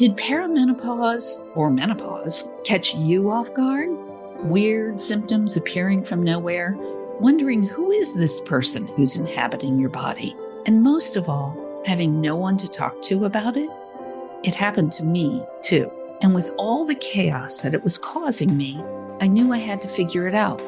Did 0.00 0.16
perimenopause 0.16 1.46
or 1.54 1.70
menopause 1.70 2.48
catch 2.64 2.94
you 2.94 3.30
off 3.30 3.52
guard? 3.52 3.90
Weird 4.44 4.98
symptoms 4.98 5.58
appearing 5.58 6.06
from 6.06 6.22
nowhere? 6.22 6.74
Wondering 7.20 7.62
who 7.62 7.90
is 7.90 8.14
this 8.14 8.40
person 8.40 8.86
who's 8.86 9.18
inhabiting 9.18 9.78
your 9.78 9.90
body? 9.90 10.34
And 10.64 10.82
most 10.82 11.16
of 11.16 11.28
all, 11.28 11.82
having 11.84 12.18
no 12.18 12.34
one 12.34 12.56
to 12.56 12.66
talk 12.66 13.02
to 13.02 13.26
about 13.26 13.58
it? 13.58 13.68
It 14.42 14.54
happened 14.54 14.92
to 14.92 15.04
me 15.04 15.44
too. 15.60 15.92
And 16.22 16.34
with 16.34 16.50
all 16.56 16.86
the 16.86 16.94
chaos 16.94 17.60
that 17.60 17.74
it 17.74 17.84
was 17.84 17.98
causing 17.98 18.56
me, 18.56 18.82
I 19.20 19.26
knew 19.26 19.52
I 19.52 19.58
had 19.58 19.82
to 19.82 19.88
figure 19.88 20.26
it 20.26 20.34
out. 20.34 20.62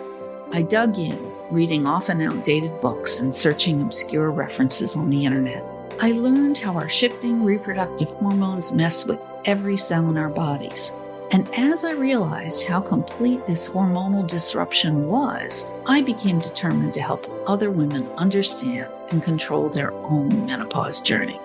I 0.53 0.61
dug 0.61 0.99
in, 0.99 1.19
reading 1.51 1.87
often 1.87 2.21
outdated 2.21 2.83
books 2.83 3.21
and 3.21 3.35
searching 3.35 3.81
obscure 3.81 4.31
references 4.31 4.95
on 4.95 5.09
the 5.09 5.25
internet. 5.25 5.65
I 6.01 6.13
learned 6.13 6.59
how 6.59 6.75
our 6.75 6.89
shifting 6.89 7.45
reproductive 7.45 8.09
hormones 8.09 8.73
mess 8.73 9.05
with 9.05 9.21
every 9.45 9.77
cell 9.77 10.09
in 10.11 10.17
our 10.17 10.29
bodies. 10.29 10.93
And 11.31 11.53
as 11.55 11.85
I 11.85 11.93
realized 11.93 12.67
how 12.67 12.81
complete 12.81 13.47
this 13.47 13.69
hormonal 13.69 14.27
disruption 14.27 15.07
was, 15.07 15.67
I 15.87 16.03
became 16.03 16.41
determined 16.41 16.93
to 16.95 17.01
help 17.01 17.27
other 17.47 17.71
women 17.71 18.07
understand 18.19 18.89
and 19.11 19.23
control 19.23 19.69
their 19.69 19.93
own 19.93 20.47
menopause 20.47 21.01
journey. 21.01 21.41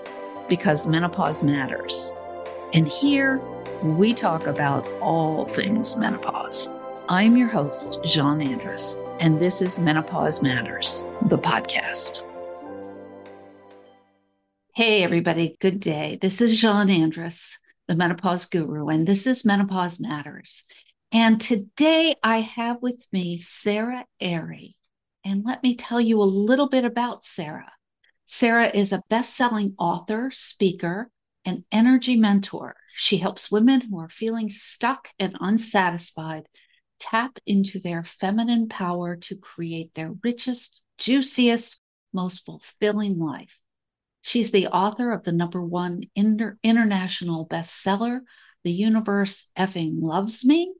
Because 0.49 0.87
menopause 0.87 1.43
matters. 1.43 2.11
And 2.73 2.87
here, 2.87 3.39
we 3.83 4.13
talk 4.13 4.47
about 4.47 4.87
all 5.01 5.45
things 5.45 5.95
menopause. 5.97 6.69
I'm 7.07 7.37
your 7.37 7.47
host, 7.47 7.99
Jeanne 8.03 8.41
Andrus, 8.41 8.97
and 9.19 9.39
this 9.39 9.61
is 9.61 9.79
Menopause 9.79 10.41
Matters, 10.41 11.05
the 11.21 11.37
podcast. 11.37 12.26
Hey, 14.77 15.01
everybody, 15.01 15.57
good 15.59 15.79
day. 15.79 16.19
This 16.21 16.39
is 16.39 16.61
Jeanne 16.61 16.91
Andrus, 16.91 17.57
the 17.87 17.95
menopause 17.95 18.45
guru, 18.45 18.89
and 18.89 19.07
this 19.07 19.25
is 19.25 19.43
Menopause 19.43 19.99
Matters. 19.99 20.65
And 21.11 21.41
today 21.41 22.13
I 22.21 22.41
have 22.41 22.83
with 22.83 23.03
me 23.11 23.39
Sara 23.39 24.05
Arey. 24.21 24.75
And 25.25 25.43
let 25.43 25.63
me 25.63 25.75
tell 25.75 25.99
you 25.99 26.21
a 26.21 26.35
little 26.45 26.69
bit 26.69 26.85
about 26.85 27.23
Sara. 27.23 27.71
Sara 28.25 28.67
is 28.67 28.91
a 28.91 29.01
best 29.09 29.35
selling 29.35 29.73
author, 29.79 30.29
speaker, 30.29 31.09
and 31.43 31.63
energy 31.71 32.15
mentor. 32.15 32.75
She 32.93 33.17
helps 33.17 33.49
women 33.49 33.81
who 33.81 33.97
are 33.99 34.09
feeling 34.09 34.51
stuck 34.51 35.09
and 35.17 35.35
unsatisfied 35.39 36.47
tap 36.99 37.39
into 37.47 37.79
their 37.79 38.03
feminine 38.03 38.69
power 38.69 39.15
to 39.15 39.37
create 39.37 39.95
their 39.95 40.13
richest, 40.23 40.81
juiciest, 40.99 41.79
most 42.13 42.45
fulfilling 42.45 43.17
life. 43.17 43.59
She's 44.27 44.51
the 44.51 44.67
author 44.67 45.13
of 45.13 45.23
the 45.23 45.31
number 45.31 45.63
one 45.63 46.03
inter- 46.13 46.57
international 46.61 47.47
bestseller, 47.47 48.19
The 48.65 48.73
Universe 48.73 49.49
Effing 49.57 50.01
Loves 50.01 50.43
Me, 50.43 50.73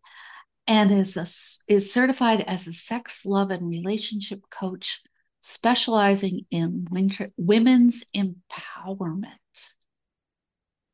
and 0.67 0.91
is, 0.91 1.15
a, 1.15 1.25
is 1.71 1.93
certified 1.93 2.41
as 2.41 2.67
a 2.67 2.73
sex, 2.73 3.25
love, 3.25 3.49
and 3.49 3.69
relationship 3.69 4.41
coach 4.49 5.01
specializing 5.39 6.45
in 6.51 6.89
winter, 6.91 7.31
women's 7.37 8.03
empowerment. 8.13 9.31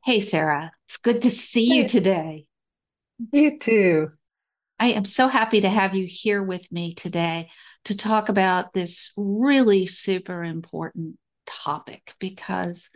Hey, 0.05 0.19
Sara, 0.19 0.73
it's 0.87 0.97
good 0.97 1.23
to 1.23 1.31
see 1.31 1.73
you 1.73 1.87
today. 1.87 2.45
You 3.31 3.57
too. 3.57 4.09
I 4.79 4.89
am 4.89 5.05
so 5.05 5.27
happy 5.27 5.61
to 5.61 5.69
have 5.69 5.95
you 5.95 6.05
here 6.05 6.43
with 6.43 6.71
me 6.71 6.93
today 6.93 7.49
to 7.85 7.97
talk 7.97 8.29
about 8.29 8.73
this 8.73 9.11
really 9.17 9.87
super 9.87 10.43
important 10.43 11.17
topic 11.45 12.13
because 12.19 12.89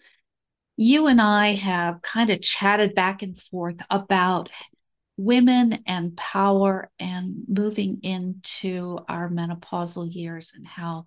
you 0.76 1.08
and 1.08 1.20
I 1.20 1.54
have 1.54 2.02
kind 2.02 2.30
of 2.30 2.42
chatted 2.42 2.94
back 2.94 3.24
and 3.24 3.38
forth 3.38 3.78
about 3.90 4.50
women 5.18 5.84
and 5.88 6.16
power 6.16 6.92
and 7.00 7.44
moving 7.48 8.00
into 8.04 9.00
our 9.10 9.30
menopausal 9.30 10.14
years 10.14 10.54
and 10.56 10.66
how 10.66 11.06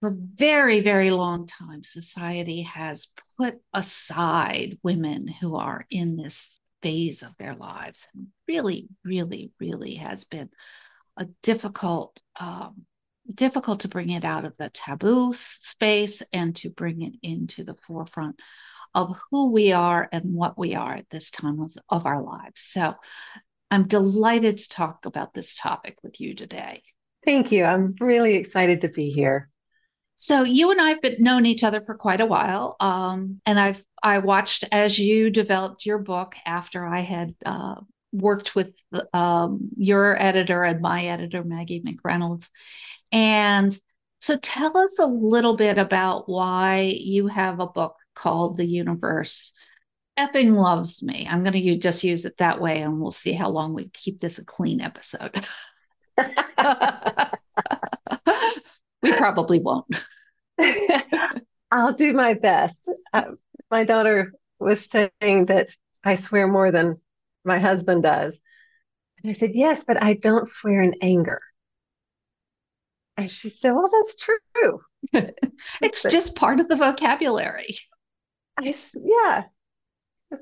for 0.00 0.10
a 0.10 0.16
very 0.16 0.80
very 0.80 1.10
long 1.10 1.46
time 1.46 1.82
society 1.82 2.62
has 2.62 3.08
put 3.38 3.60
aside 3.74 4.78
women 4.84 5.26
who 5.26 5.56
are 5.56 5.84
in 5.90 6.16
this 6.16 6.60
phase 6.82 7.22
of 7.22 7.36
their 7.38 7.54
lives 7.54 8.06
and 8.14 8.28
really 8.46 8.88
really 9.04 9.50
really 9.58 9.94
has 9.96 10.22
been 10.24 10.48
a 11.16 11.26
difficult 11.42 12.20
um, 12.38 12.86
difficult 13.32 13.80
to 13.80 13.88
bring 13.88 14.10
it 14.10 14.24
out 14.24 14.44
of 14.44 14.56
the 14.58 14.70
taboo 14.70 15.32
space 15.32 16.22
and 16.32 16.56
to 16.56 16.70
bring 16.70 17.02
it 17.02 17.14
into 17.22 17.64
the 17.64 17.76
forefront 17.86 18.40
of 18.94 19.16
who 19.30 19.52
we 19.52 19.72
are 19.72 20.08
and 20.12 20.34
what 20.34 20.58
we 20.58 20.74
are 20.74 20.94
at 20.94 21.08
this 21.10 21.30
time 21.30 21.64
of, 21.88 22.06
our 22.06 22.22
lives. 22.22 22.60
So 22.60 22.94
I'm 23.70 23.88
delighted 23.88 24.58
to 24.58 24.68
talk 24.68 25.06
about 25.06 25.32
this 25.32 25.56
topic 25.56 25.96
with 26.02 26.20
you 26.20 26.34
today. 26.34 26.82
Thank 27.24 27.52
you. 27.52 27.64
I'm 27.64 27.94
really 28.00 28.34
excited 28.34 28.82
to 28.82 28.88
be 28.88 29.10
here. 29.10 29.48
So 30.14 30.42
you 30.42 30.70
and 30.70 30.80
I've 30.80 31.00
been 31.00 31.22
known 31.22 31.46
each 31.46 31.64
other 31.64 31.80
for 31.80 31.94
quite 31.94 32.20
a 32.20 32.26
while, 32.26 32.76
um, 32.80 33.40
and 33.46 33.58
I've 33.58 33.82
I 34.02 34.18
watched 34.18 34.64
as 34.70 34.98
you 34.98 35.30
developed 35.30 35.86
your 35.86 35.98
book 35.98 36.34
after 36.44 36.84
I 36.84 37.00
had 37.00 37.34
uh, 37.46 37.76
worked 38.12 38.54
with 38.54 38.74
um, 39.14 39.70
your 39.76 40.20
editor 40.20 40.62
and 40.64 40.80
my 40.80 41.06
editor 41.06 41.42
Maggie 41.42 41.82
McReynolds, 41.82 42.50
and 43.12 43.78
so 44.20 44.36
tell 44.38 44.76
us 44.76 44.98
a 44.98 45.06
little 45.06 45.56
bit 45.56 45.78
about 45.78 46.28
why 46.28 46.94
you 46.96 47.26
have 47.26 47.60
a 47.60 47.66
book 47.66 47.96
called 48.14 48.56
The 48.56 48.64
Universe 48.64 49.52
Effing 50.18 50.56
Loves 50.56 51.02
Me. 51.02 51.26
I'm 51.28 51.42
going 51.42 51.54
to 51.54 51.78
just 51.78 52.04
use 52.04 52.24
it 52.24 52.36
that 52.38 52.60
way 52.60 52.80
and 52.82 53.00
we'll 53.00 53.10
see 53.10 53.32
how 53.32 53.50
long 53.50 53.74
we 53.74 53.88
keep 53.88 54.20
this 54.20 54.38
a 54.38 54.44
clean 54.44 54.80
episode. 54.80 55.34
we 59.02 59.12
probably 59.12 59.58
won't. 59.58 59.86
I'll 61.70 61.94
do 61.94 62.12
my 62.12 62.34
best. 62.34 62.90
Uh, 63.12 63.32
my 63.70 63.84
daughter 63.84 64.34
was 64.58 64.88
saying 64.88 65.46
that 65.46 65.70
I 66.04 66.14
swear 66.14 66.46
more 66.46 66.70
than 66.70 67.00
my 67.44 67.58
husband 67.58 68.02
does. 68.04 68.38
And 69.22 69.30
I 69.30 69.32
said, 69.32 69.52
Yes, 69.54 69.84
but 69.84 70.02
I 70.02 70.12
don't 70.14 70.48
swear 70.48 70.82
in 70.82 70.94
anger. 71.00 71.40
And 73.16 73.30
she 73.30 73.48
said, 73.48 73.72
Well, 73.72 73.90
that's 73.90 74.16
true. 74.16 74.80
it's 75.82 76.02
just 76.02 76.34
part 76.34 76.60
of 76.60 76.68
the 76.68 76.76
vocabulary. 76.76 77.76
I, 78.58 78.74
yeah, 79.04 79.44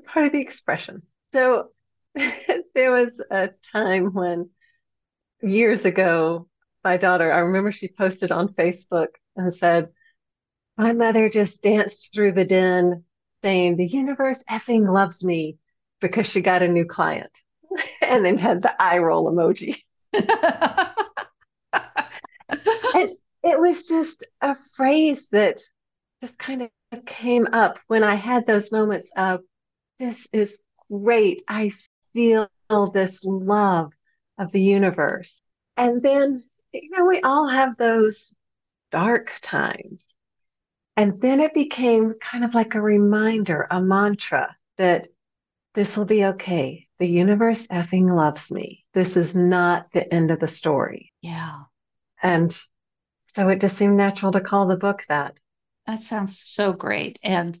part 0.05 0.25
of 0.25 0.31
the 0.31 0.41
expression. 0.41 1.03
So 1.33 1.69
there 2.75 2.91
was 2.91 3.21
a 3.29 3.49
time 3.71 4.13
when 4.13 4.49
years 5.41 5.85
ago, 5.85 6.47
my 6.83 6.97
daughter, 6.97 7.31
I 7.31 7.39
remember 7.39 7.71
she 7.71 7.87
posted 7.87 8.31
on 8.31 8.49
Facebook 8.49 9.07
and 9.35 9.53
said, 9.53 9.89
My 10.77 10.93
mother 10.93 11.29
just 11.29 11.61
danced 11.61 12.13
through 12.13 12.33
the 12.33 12.45
den 12.45 13.03
saying, 13.43 13.77
The 13.77 13.87
universe 13.87 14.43
effing 14.49 14.87
loves 14.91 15.23
me 15.23 15.57
because 15.99 16.27
she 16.27 16.41
got 16.41 16.63
a 16.63 16.67
new 16.67 16.85
client. 16.85 17.31
and 18.01 18.25
then 18.25 18.37
had 18.37 18.61
the 18.61 18.81
eye 18.81 18.97
roll 18.97 19.31
emoji 19.31 19.77
it 23.43 23.59
was 23.59 23.87
just 23.87 24.25
a 24.41 24.55
phrase 24.75 25.27
that 25.31 25.59
just 26.21 26.37
kind 26.37 26.61
of 26.61 27.05
came 27.05 27.47
up 27.51 27.79
when 27.87 28.03
I 28.03 28.15
had 28.15 28.45
those 28.45 28.71
moments 28.71 29.09
of, 29.15 29.41
this 29.99 30.27
is 30.31 30.59
great. 30.91 31.43
I 31.47 31.71
feel 32.13 32.49
this 32.93 33.23
love 33.23 33.91
of 34.37 34.51
the 34.51 34.61
universe. 34.61 35.41
And 35.77 36.01
then, 36.01 36.43
you 36.73 36.89
know, 36.91 37.05
we 37.05 37.21
all 37.21 37.47
have 37.47 37.77
those 37.77 38.33
dark 38.91 39.31
times. 39.41 40.13
And 40.97 41.19
then 41.21 41.39
it 41.39 41.53
became 41.53 42.15
kind 42.21 42.43
of 42.43 42.53
like 42.53 42.75
a 42.75 42.81
reminder, 42.81 43.67
a 43.71 43.81
mantra 43.81 44.55
that 44.77 45.07
this 45.73 45.97
will 45.97 46.05
be 46.05 46.25
okay. 46.25 46.87
The 46.99 47.07
universe 47.07 47.65
effing 47.67 48.13
loves 48.13 48.51
me. 48.51 48.85
This 48.93 49.17
is 49.17 49.35
not 49.35 49.87
the 49.93 50.13
end 50.13 50.31
of 50.31 50.39
the 50.39 50.47
story. 50.47 51.13
Yeah. 51.21 51.61
And 52.21 52.55
so 53.33 53.47
it 53.47 53.61
just 53.61 53.77
seemed 53.77 53.95
natural 53.95 54.31
to 54.33 54.41
call 54.41 54.67
the 54.67 54.77
book 54.77 55.03
that. 55.07 55.39
That 55.87 56.03
sounds 56.03 56.39
so 56.39 56.73
great. 56.73 57.17
And 57.23 57.59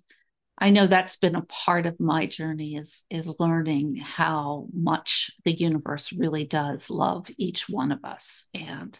I 0.57 0.69
know 0.69 0.85
that's 0.85 1.15
been 1.15 1.35
a 1.35 1.41
part 1.43 1.85
of 1.85 1.99
my 1.99 2.27
journey 2.27 2.75
is 2.75 3.03
is 3.09 3.33
learning 3.39 3.95
how 3.95 4.67
much 4.73 5.31
the 5.43 5.53
universe 5.53 6.13
really 6.13 6.45
does 6.45 6.89
love 6.89 7.27
each 7.37 7.67
one 7.67 7.91
of 7.91 8.03
us, 8.03 8.45
and 8.53 8.99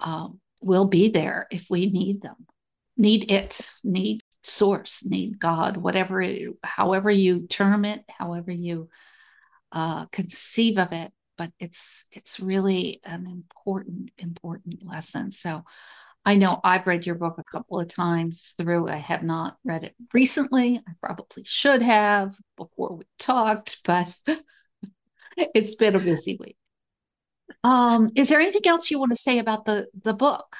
um, 0.00 0.40
we'll 0.60 0.88
be 0.88 1.08
there 1.08 1.46
if 1.50 1.66
we 1.70 1.90
need 1.90 2.20
them, 2.20 2.46
need 2.96 3.30
it, 3.30 3.70
need 3.82 4.22
source, 4.42 5.04
need 5.04 5.38
God, 5.38 5.78
whatever, 5.78 6.20
it, 6.20 6.50
however 6.62 7.10
you 7.10 7.46
term 7.46 7.86
it, 7.86 8.04
however 8.08 8.50
you 8.50 8.88
uh, 9.72 10.04
conceive 10.06 10.76
of 10.76 10.92
it 10.92 11.12
but 11.36 11.50
it's 11.58 12.06
it's 12.12 12.40
really 12.40 13.00
an 13.04 13.26
important 13.26 14.10
important 14.18 14.84
lesson 14.86 15.30
so 15.30 15.62
I 16.26 16.36
know 16.36 16.58
I've 16.64 16.86
read 16.86 17.04
your 17.04 17.16
book 17.16 17.34
a 17.38 17.44
couple 17.44 17.78
of 17.78 17.88
times 17.88 18.54
through. 18.56 18.88
I 18.88 18.96
have 18.96 19.22
not 19.22 19.58
read 19.62 19.84
it 19.84 19.94
recently. 20.14 20.80
I 20.88 20.92
probably 21.02 21.44
should 21.44 21.82
have 21.82 22.34
before 22.56 22.96
we 22.96 23.04
talked, 23.18 23.80
but 23.84 24.14
it's 25.36 25.74
been 25.74 25.96
a 25.96 25.98
busy 25.98 26.38
week. 26.40 26.56
Um, 27.62 28.10
is 28.14 28.28
there 28.28 28.40
anything 28.40 28.66
else 28.66 28.90
you 28.90 28.98
want 28.98 29.12
to 29.12 29.20
say 29.20 29.38
about 29.38 29.66
the 29.66 29.88
the 30.02 30.14
book? 30.14 30.56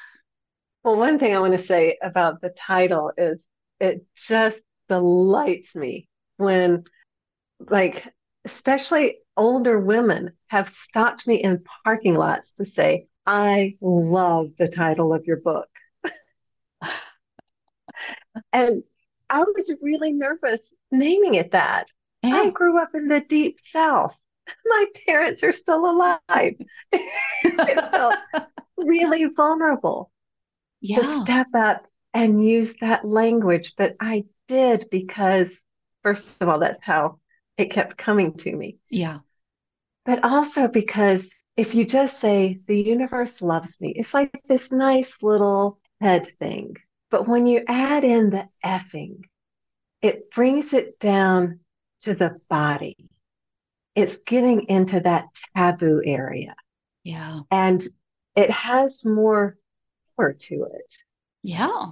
Well, 0.83 0.97
one 0.97 1.17
thing 1.17 1.35
I 1.35 1.39
want 1.39 1.53
to 1.53 1.63
say 1.63 1.97
about 2.01 2.41
the 2.41 2.49
title 2.49 3.11
is 3.17 3.47
it 3.79 4.05
just 4.15 4.61
delights 4.87 5.75
me 5.75 6.07
when 6.37 6.83
like 7.59 8.13
especially 8.43 9.17
older 9.37 9.79
women 9.79 10.31
have 10.47 10.69
stopped 10.69 11.27
me 11.27 11.35
in 11.35 11.63
parking 11.83 12.15
lots 12.15 12.53
to 12.53 12.65
say, 12.65 13.07
I 13.25 13.75
love 13.81 14.55
the 14.57 14.67
title 14.67 15.13
of 15.13 15.25
your 15.25 15.37
book. 15.37 15.69
and 18.53 18.83
I 19.29 19.39
was 19.39 19.73
really 19.81 20.13
nervous 20.13 20.73
naming 20.91 21.35
it 21.35 21.51
that. 21.51 21.87
I 22.23 22.49
grew 22.49 22.81
up 22.81 22.95
in 22.95 23.07
the 23.07 23.21
deep 23.21 23.59
south. 23.61 24.19
My 24.65 24.85
parents 25.07 25.43
are 25.43 25.51
still 25.51 25.89
alive. 25.89 26.19
it 26.91 27.91
felt 27.91 28.15
really 28.77 29.25
vulnerable 29.25 30.11
yeah. 30.81 30.97
to 30.97 31.15
step 31.17 31.47
up 31.53 31.85
and 32.13 32.43
use 32.43 32.75
that 32.81 33.05
language. 33.05 33.73
But 33.77 33.95
I 33.99 34.25
did 34.47 34.87
because, 34.89 35.59
first 36.03 36.41
of 36.41 36.49
all, 36.49 36.59
that's 36.59 36.79
how 36.81 37.19
it 37.57 37.71
kept 37.71 37.97
coming 37.97 38.33
to 38.33 38.55
me. 38.55 38.77
Yeah. 38.89 39.19
But 40.05 40.23
also 40.23 40.67
because 40.67 41.31
if 41.57 41.73
you 41.73 41.85
just 41.85 42.19
say, 42.19 42.59
the 42.67 42.81
universe 42.81 43.41
loves 43.41 43.79
me, 43.79 43.93
it's 43.95 44.13
like 44.13 44.41
this 44.45 44.71
nice 44.71 45.23
little 45.23 45.79
head 46.01 46.27
thing. 46.39 46.75
But 47.09 47.27
when 47.27 47.45
you 47.47 47.63
add 47.67 48.03
in 48.03 48.29
the 48.29 48.47
effing, 48.63 49.21
it 50.01 50.31
brings 50.31 50.73
it 50.73 50.99
down 50.99 51.59
to 52.01 52.13
the 52.13 52.39
body. 52.49 53.09
It's 53.95 54.17
getting 54.17 54.63
into 54.63 54.99
that 54.99 55.27
taboo 55.55 56.01
area. 56.05 56.55
Yeah. 57.03 57.41
And 57.49 57.81
it 58.35 58.51
has 58.51 59.05
more 59.05 59.57
power 60.17 60.33
to 60.33 60.67
it. 60.73 60.95
Yeah. 61.41 61.91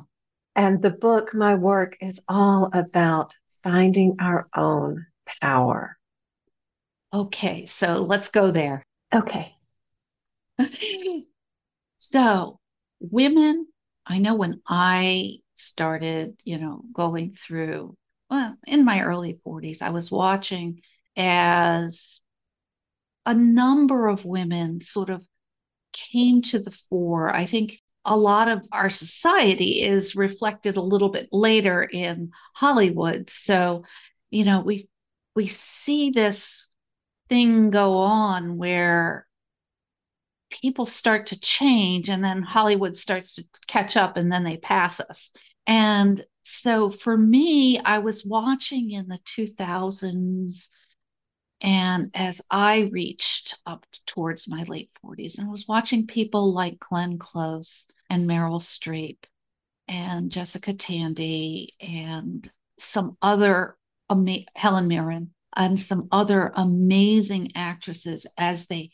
And 0.56 0.82
the 0.82 0.92
book, 0.92 1.34
my 1.34 1.56
work, 1.56 1.96
is 2.02 2.20
all 2.28 2.70
about 2.74 3.34
finding 3.64 4.18
our 4.20 4.50
own 4.56 5.06
power. 5.42 5.98
Okay, 7.14 7.66
so 7.66 7.94
let's 8.02 8.30
go 8.30 8.52
there. 8.52 8.84
Okay. 9.14 9.56
so, 11.98 12.60
women, 13.00 13.68
I 14.06 14.20
know 14.20 14.36
when 14.36 14.62
I 14.68 15.38
started, 15.56 16.36
you 16.44 16.58
know, 16.58 16.84
going 16.94 17.34
through, 17.34 17.96
well, 18.30 18.56
in 18.66 18.84
my 18.84 19.04
early 19.04 19.40
40s, 19.46 19.82
I 19.82 19.92
was 19.92 20.12
watching 20.12 20.82
as 21.16 22.22
a 23.26 23.34
number 23.34 24.08
of 24.08 24.26
women 24.26 24.82
sort 24.82 25.10
of 25.10 25.26
came 25.94 26.42
to 26.42 26.60
the 26.60 26.72
fore. 26.72 27.34
I 27.34 27.46
think 27.46 27.80
a 28.06 28.18
lot 28.18 28.50
of 28.50 28.66
our 28.72 28.90
society 28.90 29.82
is 29.82 30.16
reflected 30.16 30.76
a 30.76 30.82
little 30.82 31.10
bit 31.10 31.30
later 31.32 31.84
in 31.84 32.32
Hollywood. 32.54 33.30
So, 33.30 33.84
you 34.30 34.44
know, 34.44 34.62
we 34.62 34.90
we 35.36 35.48
see 35.48 36.12
this 36.12 36.70
thing 37.30 37.70
go 37.70 37.98
on 37.98 38.58
where 38.58 39.28
people 40.50 40.86
start 40.86 41.28
to 41.28 41.40
change 41.40 42.10
and 42.10 42.24
then 42.24 42.44
Hollywood 42.44 42.96
starts 42.96 43.36
to 43.36 43.46
catch 43.68 43.98
up 43.98 44.18
and 44.18 44.32
then 44.32 44.44
they 44.44 44.58
pass 44.58 45.00
us. 45.00 45.32
And 45.66 46.24
so 46.42 46.92
for 46.92 47.18
me, 47.18 47.80
I 47.80 48.00
was 48.00 48.26
watching 48.26 48.92
in 48.92 49.08
the 49.08 49.20
2000s 49.20 50.68
and 51.62 52.12
as 52.14 52.42
I 52.52 52.90
reached 52.92 53.56
up 53.66 53.86
towards 54.06 54.50
my 54.50 54.64
late 54.64 54.92
40s 55.04 55.40
and 55.40 55.50
was 55.50 55.68
watching 55.68 56.06
people 56.06 56.54
like 56.54 56.80
Glenn 56.80 57.18
Close 57.18 57.88
and 58.10 58.30
Meryl 58.30 58.62
Streep 58.62 59.20
and 59.88 60.30
Jessica 60.30 60.74
Tandy 60.74 61.74
and 61.80 62.50
some 62.78 63.18
other 63.22 63.78
Helen 64.56 64.88
Mirren 64.88 65.34
and 65.56 65.80
some 65.80 66.08
other 66.12 66.52
amazing 66.56 67.52
actresses 67.56 68.26
as 68.38 68.68
they 68.68 68.92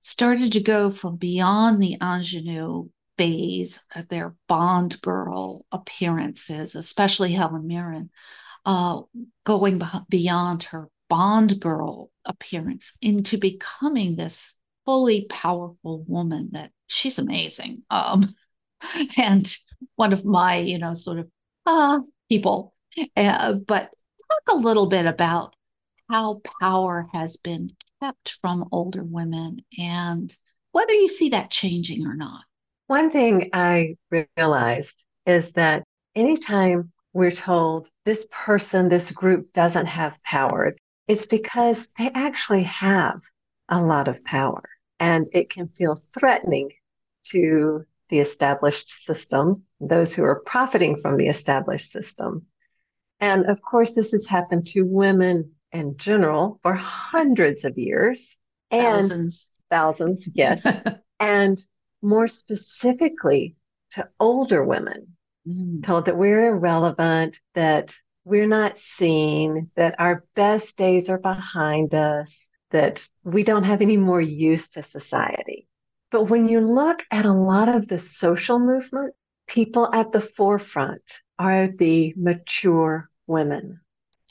started 0.00 0.52
to 0.52 0.60
go 0.60 0.90
from 0.90 1.16
beyond 1.16 1.82
the 1.82 1.96
ingenue 2.00 2.88
phase 3.16 3.80
their 4.10 4.34
Bond 4.46 5.00
girl 5.02 5.66
appearances, 5.72 6.74
especially 6.74 7.32
Helen 7.32 7.66
Mirren, 7.66 8.10
uh, 8.64 9.02
going 9.44 9.82
beyond 10.08 10.62
her 10.64 10.88
Bond 11.08 11.60
girl 11.60 12.10
appearance 12.24 12.92
into 13.00 13.38
becoming 13.38 14.14
this 14.14 14.54
fully 14.84 15.26
powerful 15.28 16.04
woman 16.06 16.50
that 16.52 16.70
she's 16.86 17.18
amazing. 17.18 17.82
Um, 17.90 18.34
and 19.16 19.56
one 19.96 20.12
of 20.12 20.24
my, 20.24 20.58
you 20.58 20.78
know, 20.78 20.94
sort 20.94 21.18
of 21.18 21.28
uh, 21.66 22.00
people. 22.28 22.74
Uh, 23.16 23.54
but 23.54 23.92
talk 24.46 24.54
a 24.54 24.58
little 24.58 24.86
bit 24.86 25.06
about 25.06 25.54
how 26.10 26.40
power 26.60 27.08
has 27.12 27.36
been 27.36 27.70
kept 28.02 28.36
from 28.40 28.68
older 28.72 29.04
women 29.04 29.60
and 29.78 30.36
whether 30.72 30.92
you 30.92 31.08
see 31.08 31.30
that 31.30 31.50
changing 31.50 32.06
or 32.06 32.14
not. 32.14 32.42
One 32.86 33.10
thing 33.10 33.50
I 33.52 33.96
realized 34.10 35.04
is 35.26 35.52
that 35.52 35.84
anytime 36.14 36.92
we're 37.12 37.30
told 37.30 37.88
this 38.04 38.26
person, 38.30 38.88
this 38.88 39.10
group 39.10 39.52
doesn't 39.52 39.86
have 39.86 40.22
power, 40.22 40.74
it's 41.06 41.26
because 41.26 41.88
they 41.98 42.10
actually 42.14 42.62
have 42.62 43.20
a 43.68 43.80
lot 43.80 44.08
of 44.08 44.24
power. 44.24 44.62
And 45.00 45.28
it 45.32 45.50
can 45.50 45.68
feel 45.68 45.98
threatening 46.18 46.70
to 47.30 47.84
the 48.08 48.20
established 48.20 49.04
system, 49.04 49.64
those 49.80 50.14
who 50.14 50.24
are 50.24 50.40
profiting 50.40 50.96
from 50.96 51.16
the 51.16 51.28
established 51.28 51.90
system. 51.90 52.46
And 53.20 53.46
of 53.46 53.60
course, 53.62 53.92
this 53.92 54.12
has 54.12 54.26
happened 54.26 54.66
to 54.68 54.82
women 54.82 55.52
in 55.72 55.96
general 55.96 56.60
for 56.62 56.74
hundreds 56.74 57.64
of 57.64 57.78
years. 57.78 58.38
And 58.70 59.08
thousands. 59.08 59.46
Thousands, 59.70 60.28
yes. 60.34 60.66
and 61.20 61.58
more 62.00 62.28
specifically 62.28 63.56
to 63.90 64.08
older 64.20 64.64
women, 64.64 65.16
mm. 65.46 65.82
told 65.82 66.06
that 66.06 66.16
we're 66.16 66.48
irrelevant, 66.48 67.38
that 67.54 67.94
we're 68.24 68.46
not 68.46 68.78
seen, 68.78 69.70
that 69.74 69.96
our 69.98 70.24
best 70.34 70.76
days 70.76 71.08
are 71.08 71.18
behind 71.18 71.94
us, 71.94 72.50
that 72.70 73.06
we 73.24 73.42
don't 73.42 73.64
have 73.64 73.82
any 73.82 73.96
more 73.96 74.20
use 74.20 74.68
to 74.70 74.82
society. 74.82 75.66
But 76.10 76.24
when 76.24 76.48
you 76.48 76.60
look 76.60 77.02
at 77.10 77.24
a 77.24 77.32
lot 77.32 77.68
of 77.68 77.88
the 77.88 77.98
social 77.98 78.58
movement, 78.58 79.14
people 79.46 79.92
at 79.92 80.12
the 80.12 80.20
forefront 80.20 81.02
are 81.38 81.68
the 81.68 82.14
mature 82.16 83.08
women. 83.26 83.80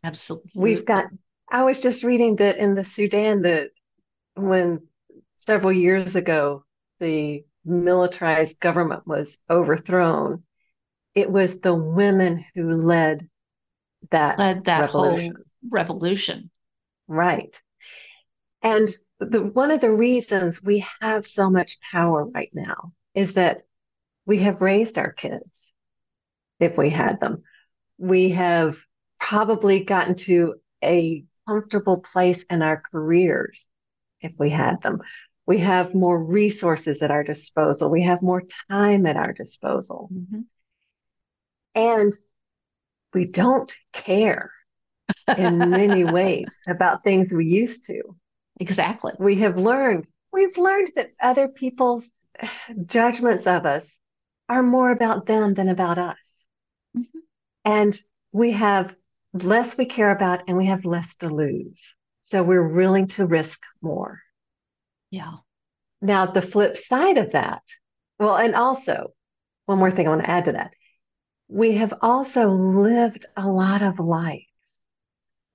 Absolutely. 0.04 0.52
We've 0.56 0.86
got, 0.86 1.06
I 1.50 1.64
was 1.64 1.82
just 1.82 2.04
reading 2.04 2.38
that 2.38 2.58
in 2.58 2.76
the 2.76 2.84
Sudan, 2.84 3.44
that 3.44 3.70
when 4.36 4.82
several 5.38 5.72
years 5.72 6.16
ago 6.16 6.64
the 7.00 7.46
militarized 7.66 8.60
government 8.60 9.08
was 9.08 9.38
overthrown, 9.50 10.44
it 11.16 11.30
was 11.30 11.60
the 11.60 11.74
women 11.74 12.46
who 12.54 12.76
led 12.76 13.28
that, 14.12 14.38
led 14.38 14.66
that 14.66 14.82
revolution. 14.82 15.36
whole 15.36 15.44
revolution. 15.70 16.50
Right. 17.08 17.60
And 18.62 18.90
the, 19.20 19.42
one 19.44 19.72
of 19.72 19.82
the 19.82 19.92
reasons 19.92 20.62
we 20.62 20.86
have 21.02 21.26
so 21.26 21.50
much 21.50 21.80
power 21.80 22.26
right 22.26 22.52
now 22.54 22.94
is 23.16 23.34
that 23.34 23.64
we 24.26 24.40
have 24.40 24.62
raised 24.62 24.98
our 24.98 25.12
kids, 25.12 25.74
if 26.60 26.78
we 26.78 26.90
had 26.90 27.20
them. 27.20 27.44
We 27.98 28.30
have 28.30 28.78
probably 29.20 29.84
gotten 29.84 30.16
to 30.16 30.56
a 30.84 31.24
comfortable 31.48 31.98
place 31.98 32.44
in 32.50 32.62
our 32.62 32.82
careers, 32.92 33.70
if 34.22 34.34
we 34.38 34.50
had 34.50 34.82
them. 34.82 35.02
We 35.46 35.60
have 35.60 35.96
more 35.96 36.22
resources 36.22 37.02
at 37.02 37.12
our 37.12 37.24
disposal. 37.24 37.90
We 37.90 38.04
have 38.04 38.22
more 38.22 38.44
time 38.70 39.06
at 39.06 39.16
our 39.16 39.32
disposal. 39.32 40.10
Mm-hmm. 40.14 40.42
And 41.76 42.18
we 43.14 43.26
don't 43.26 43.74
care 43.94 44.52
in 45.38 45.58
many 45.58 46.04
ways 46.12 46.48
about 46.68 47.04
things 47.04 47.32
we 47.32 47.46
used 47.46 47.86
to. 47.86 48.02
Exactly. 48.60 49.14
We 49.20 49.36
have 49.36 49.58
learned, 49.58 50.08
we've 50.34 50.58
learned 50.58 50.92
that 50.96 51.12
other 51.22 51.48
people's 51.48 52.12
judgments 52.86 53.48
of 53.48 53.66
us 53.66 54.00
are 54.50 54.64
more 54.64 54.92
about 54.92 55.26
them 55.26 55.54
than 55.54 55.70
about 55.70 55.98
us. 55.98 56.48
Mm-hmm. 56.98 57.20
And 57.66 58.02
we 58.32 58.54
have 58.54 58.96
less 59.34 59.78
we 59.78 59.86
care 59.86 60.12
about 60.12 60.44
and 60.48 60.58
we 60.58 60.68
have 60.68 60.86
less 60.86 61.16
to 61.18 61.30
lose. 61.30 61.96
So 62.22 62.44
we're 62.44 62.68
willing 62.68 63.08
to 63.08 63.26
risk 63.26 63.64
more. 63.82 64.22
Yeah. 65.12 65.34
Now, 66.02 66.26
the 66.26 66.42
flip 66.42 66.78
side 66.78 67.18
of 67.18 67.32
that, 67.32 67.64
well, 68.20 68.38
and 68.38 68.56
also 68.56 69.14
one 69.66 69.80
more 69.80 69.92
thing 69.92 70.08
I 70.08 70.10
want 70.10 70.24
to 70.24 70.30
add 70.30 70.46
to 70.46 70.54
that. 70.54 70.74
We 71.48 71.76
have 71.76 71.94
also 72.02 72.48
lived 72.50 73.26
a 73.36 73.48
lot 73.48 73.82
of 73.82 74.00
life. 74.00 74.44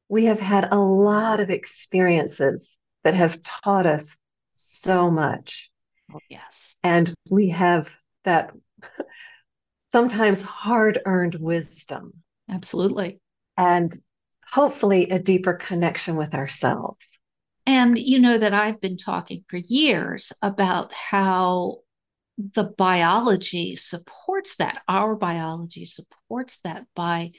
We 0.08 0.26
have 0.26 0.40
had 0.40 0.68
a 0.70 0.78
lot 0.78 1.40
of 1.40 1.50
experiences 1.50 2.78
that 3.04 3.14
have 3.14 3.42
taught 3.42 3.86
us 3.86 4.16
so 4.54 5.10
much. 5.10 5.70
Oh, 6.12 6.20
yes. 6.28 6.76
And 6.82 7.12
we 7.30 7.50
have 7.50 7.88
that 8.24 8.52
sometimes 9.88 10.42
hard 10.42 11.00
earned 11.04 11.34
wisdom. 11.34 12.12
Absolutely. 12.50 13.20
And 13.56 13.94
hopefully 14.46 15.10
a 15.10 15.18
deeper 15.18 15.54
connection 15.54 16.16
with 16.16 16.34
ourselves. 16.34 17.18
And 17.66 17.98
you 17.98 18.18
know 18.18 18.36
that 18.38 18.54
I've 18.54 18.80
been 18.80 18.96
talking 18.96 19.44
for 19.48 19.56
years 19.56 20.32
about 20.42 20.92
how 20.92 21.78
the 22.36 22.64
biology 22.64 23.76
supports 23.76 24.56
that. 24.56 24.82
Our 24.88 25.14
biology 25.14 25.84
supports 25.84 26.58
that 26.64 26.86
by 26.96 27.32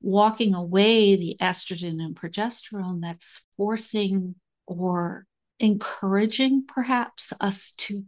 walking 0.00 0.54
away 0.54 1.16
the 1.16 1.36
estrogen 1.40 2.02
and 2.02 2.14
progesterone 2.14 3.00
that's 3.00 3.40
forcing 3.56 4.34
or 4.66 5.26
encouraging 5.58 6.64
perhaps 6.66 7.32
us 7.40 7.72
to 7.78 8.04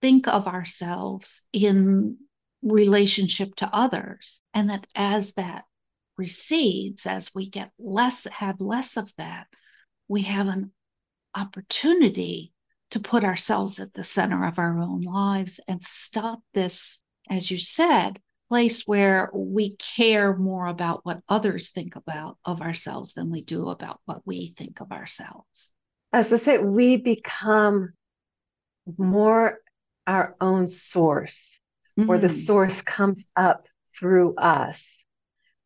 think 0.00 0.28
of 0.28 0.46
ourselves 0.46 1.42
in 1.52 2.18
relationship 2.62 3.54
to 3.56 3.70
others 3.72 4.40
and 4.52 4.70
that 4.70 4.86
as 4.94 5.34
that 5.34 5.64
recedes 6.16 7.06
as 7.06 7.34
we 7.34 7.48
get 7.48 7.70
less 7.78 8.26
have 8.32 8.60
less 8.60 8.96
of 8.96 9.12
that 9.16 9.46
we 10.08 10.22
have 10.22 10.48
an 10.48 10.72
opportunity 11.36 12.52
to 12.90 12.98
put 12.98 13.22
ourselves 13.22 13.78
at 13.78 13.94
the 13.94 14.02
center 14.02 14.44
of 14.44 14.58
our 14.58 14.80
own 14.80 15.02
lives 15.02 15.60
and 15.68 15.82
stop 15.82 16.40
this 16.54 17.00
as 17.30 17.50
you 17.50 17.58
said 17.58 18.20
place 18.48 18.84
where 18.86 19.30
we 19.34 19.76
care 19.76 20.34
more 20.36 20.66
about 20.66 21.04
what 21.04 21.20
others 21.28 21.70
think 21.70 21.96
about 21.96 22.38
of 22.44 22.62
ourselves 22.62 23.12
than 23.12 23.30
we 23.30 23.42
do 23.42 23.68
about 23.68 24.00
what 24.06 24.22
we 24.24 24.54
think 24.56 24.80
of 24.80 24.90
ourselves. 24.90 25.70
As 26.12 26.32
i 26.32 26.36
say 26.36 26.58
we 26.58 26.96
become 26.96 27.92
more 28.96 29.58
our 30.06 30.34
own 30.40 30.66
source 30.66 31.60
mm. 31.98 32.08
or 32.08 32.18
the 32.18 32.28
mm. 32.28 32.46
source 32.46 32.82
comes 32.82 33.26
up 33.36 33.66
through 33.98 34.34
us 34.36 35.04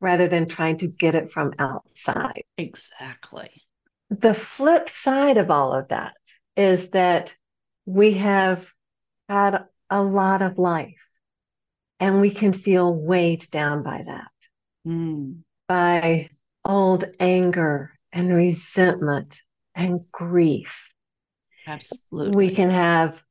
rather 0.01 0.27
than 0.27 0.49
trying 0.49 0.79
to 0.79 0.89
get 0.89 1.15
it 1.15 1.31
from 1.31 1.53
outside. 1.59 2.43
Exactly. 2.57 3.51
The 4.11 4.35
flip 4.35 4.89
side 4.89 5.39
of 5.39 5.51
all 5.51 5.75
of 5.75 5.89
that 5.89 6.15
is 6.57 6.91
that 6.91 7.35
we 7.87 8.15
have 8.15 8.69
had 9.29 9.65
a 9.89 10.03
lot 10.03 10.43
of 10.43 10.59
life 10.59 11.07
and 12.01 12.21
we 12.21 12.31
can 12.31 12.53
feel 12.53 12.93
weighed 12.93 13.47
down 13.51 13.83
by 13.83 14.03
that, 14.07 14.31
mm. 14.87 15.39
by 15.69 16.31
old 16.65 17.05
anger 17.21 17.93
and 18.13 18.35
resentment 18.35 19.41
and 19.75 20.01
grief. 20.11 20.93
Absolutely. 21.67 22.37
We 22.37 22.55
can 22.55 22.71
have 22.71 23.23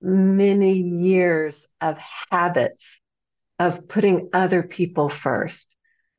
many 0.00 0.74
years 0.74 1.66
of 1.80 1.98
habits 2.30 3.00
of 3.58 3.88
putting 3.88 4.30
other 4.32 4.62
people 4.62 5.08
first, 5.08 5.76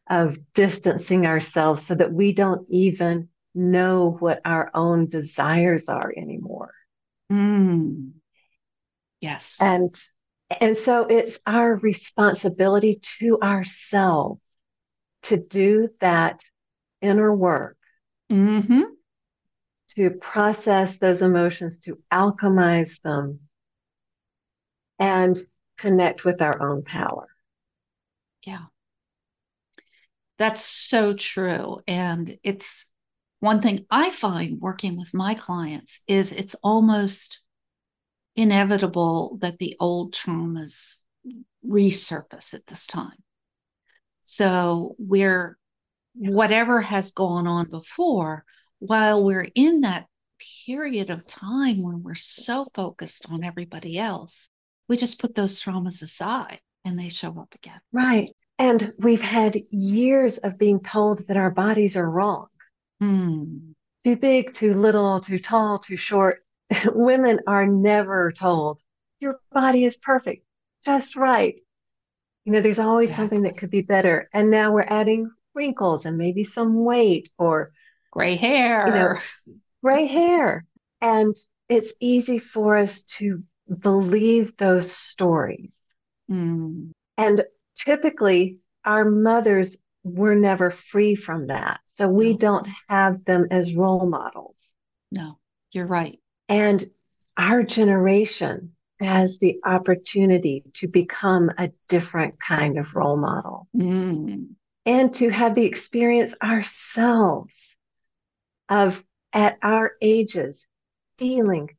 of 0.10 0.38
distancing 0.54 1.26
ourselves 1.26 1.86
so 1.86 1.96
that 1.96 2.12
we 2.12 2.34
don't 2.34 2.66
even 2.70 3.30
know 3.56 4.18
what 4.20 4.42
our 4.46 4.70
own 4.74 5.08
desires 5.08 5.90
are 5.90 6.14
anymore. 6.16 6.74
Mm. 7.32 8.12
Yes. 9.22 9.58
And 9.60 9.94
and 10.60 10.76
so 10.76 11.06
it's 11.06 11.40
our 11.46 11.76
responsibility 11.76 13.00
to 13.20 13.40
ourselves 13.42 14.62
to 15.24 15.38
do 15.38 15.90
that 16.00 16.42
inner 17.02 17.36
work, 17.36 17.78
mm-hmm. 18.32 18.82
to 19.96 20.10
process 20.12 20.98
those 20.98 21.22
emotions, 21.22 21.80
to 21.80 22.00
alchemize 22.12 23.00
them, 23.02 23.40
and 25.00 25.38
connect 25.78 26.26
with 26.26 26.42
our 26.42 26.62
own 26.62 26.84
power. 26.84 27.28
Yeah. 28.46 28.66
That's 30.38 30.64
so 30.64 31.14
true. 31.14 31.80
And 31.88 32.38
it's 32.44 32.86
one 33.40 33.62
thing 33.62 33.86
I 33.90 34.12
find 34.12 34.60
working 34.60 34.98
with 34.98 35.14
my 35.14 35.34
clients 35.34 36.02
is 36.08 36.32
it's 36.32 36.56
almost 36.62 37.40
inevitable 38.36 39.38
that 39.42 39.58
the 39.60 39.76
old 39.80 40.14
traumas 40.14 40.96
resurface 41.66 42.54
at 42.54 42.66
this 42.68 42.88
time. 42.88 43.18
So 44.22 44.96
we're 44.98 45.58
whatever 46.16 46.82
has 46.82 47.12
gone 47.12 47.48
on 47.48 47.70
before, 47.70 48.44
while 48.80 49.24
we're 49.24 49.48
in 49.56 49.82
that 49.82 50.06
period 50.66 51.10
of 51.10 51.26
time 51.26 51.82
when 51.82 52.04
we're 52.04 52.16
so 52.16 52.68
focused 52.74 53.26
on 53.30 53.44
everybody 53.44 53.98
else, 53.98 54.50
we 54.90 54.98
just 54.98 55.20
put 55.20 55.36
those 55.36 55.62
traumas 55.62 56.02
aside 56.02 56.60
and 56.84 57.00
they 57.00 57.10
show 57.10 57.30
up 57.40 57.54
again. 57.56 57.80
Right. 57.94 58.36
And 58.58 58.94
we've 58.98 59.22
had 59.22 59.62
years 59.70 60.40
of 60.40 60.58
being 60.58 60.82
told 60.82 61.26
that 61.28 61.38
our 61.38 61.52
bodies 61.52 61.96
are 61.96 62.10
wrong. 62.10 62.48
Mm. 63.02 63.74
Too 64.04 64.18
big, 64.18 64.54
too 64.54 64.74
little, 64.74 65.22
too 65.22 65.40
tall, 65.40 65.80
too 65.80 65.96
short. 65.96 66.44
Women 66.94 67.40
are 67.48 67.66
never 67.66 68.32
told 68.32 68.82
your 69.20 69.40
body 69.52 69.86
is 69.86 69.98
perfect, 69.98 70.46
just 70.86 71.16
right. 71.16 71.60
You 72.46 72.54
know, 72.54 72.62
there's 72.62 72.80
always 72.80 73.10
exactly. 73.10 73.22
something 73.22 73.42
that 73.44 73.58
could 73.58 73.70
be 73.70 73.82
better. 73.82 74.30
And 74.34 74.50
now 74.50 74.72
we're 74.72 74.86
adding 74.88 75.30
wrinkles 75.54 76.06
and 76.06 76.18
maybe 76.18 76.44
some 76.44 76.84
weight 76.84 77.30
or 77.38 77.72
gray 78.12 78.36
hair. 78.36 78.88
You 78.88 78.94
know, 78.94 79.16
gray 79.84 80.06
hair. 80.08 80.66
And 81.02 81.36
it's 81.68 81.94
easy 82.00 82.40
for 82.40 82.78
us 82.78 83.04
to 83.04 83.44
believe 83.78 84.58
those 84.58 84.92
stories. 84.92 85.86
Mm. 86.30 86.92
And 87.18 87.44
typically, 87.76 88.58
our 88.86 89.06
mothers 89.06 89.78
were 90.04 90.36
never 90.36 90.72
free 90.72 91.16
from 91.16 91.48
that. 91.48 91.82
So 91.86 92.08
we 92.08 92.32
no. 92.34 92.38
don't 92.38 92.68
have 92.88 93.24
them 93.26 93.48
as 93.52 93.76
role 93.76 94.08
models. 94.08 94.76
No, 95.12 95.40
you're 95.72 95.86
right. 95.86 96.20
And 96.48 96.84
our 97.38 97.64
generation 97.64 98.76
has 99.00 99.38
the 99.38 99.60
opportunity 99.64 100.64
to 100.74 100.88
become 100.88 101.52
a 101.58 101.72
different 101.88 102.40
kind 102.40 102.78
of 102.78 102.96
role 102.96 103.18
model 103.18 103.68
mm. 103.76 104.48
and 104.86 105.14
to 105.16 105.30
have 105.30 105.56
the 105.56 105.66
experience 105.66 106.36
ourselves 106.44 107.78
of 108.68 109.04
at 109.32 109.58
our 109.62 109.94
ages 110.02 110.68
feeling 111.18 111.70